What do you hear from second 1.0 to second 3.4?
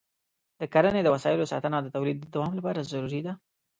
د وسایلو ساتنه د تولید دوام لپاره ضروري ده.